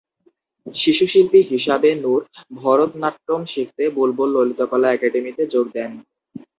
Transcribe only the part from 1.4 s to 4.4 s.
হিসাবে নূর ভরতনাট্যম শিখতে বুলবুল